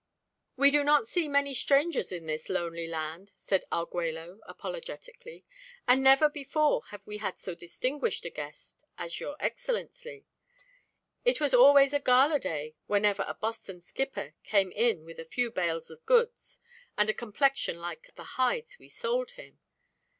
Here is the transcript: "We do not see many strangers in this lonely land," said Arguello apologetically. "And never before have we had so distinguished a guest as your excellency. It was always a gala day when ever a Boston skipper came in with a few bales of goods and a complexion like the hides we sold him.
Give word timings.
"We 0.55 0.71
do 0.71 0.83
not 0.83 1.05
see 1.05 1.29
many 1.29 1.53
strangers 1.53 2.11
in 2.11 2.25
this 2.25 2.49
lonely 2.49 2.87
land," 2.87 3.31
said 3.35 3.65
Arguello 3.71 4.39
apologetically. 4.47 5.45
"And 5.87 6.01
never 6.01 6.27
before 6.27 6.85
have 6.87 7.05
we 7.05 7.19
had 7.19 7.37
so 7.39 7.53
distinguished 7.53 8.25
a 8.25 8.31
guest 8.31 8.77
as 8.97 9.19
your 9.19 9.35
excellency. 9.39 10.25
It 11.23 11.39
was 11.39 11.53
always 11.53 11.93
a 11.93 11.99
gala 11.99 12.39
day 12.39 12.73
when 12.87 13.05
ever 13.05 13.23
a 13.27 13.35
Boston 13.35 13.83
skipper 13.83 14.33
came 14.43 14.71
in 14.71 15.05
with 15.05 15.19
a 15.19 15.23
few 15.25 15.51
bales 15.51 15.91
of 15.91 16.03
goods 16.07 16.57
and 16.97 17.07
a 17.07 17.13
complexion 17.13 17.77
like 17.77 18.09
the 18.15 18.23
hides 18.23 18.79
we 18.79 18.89
sold 18.89 19.33
him. 19.33 19.59